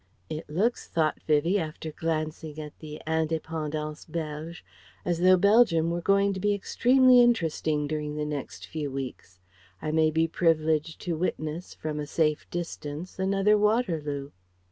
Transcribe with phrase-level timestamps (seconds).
[0.31, 4.65] "It looks," thought Vivie, after glancing at the Indépendance Belge,
[5.05, 9.39] "As though Belgium were going to be extremely interesting during the next few weeks;
[9.79, 14.31] I may be privileged to witness from a safe distance another Waterloo."